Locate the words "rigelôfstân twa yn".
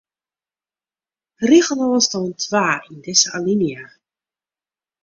1.49-2.99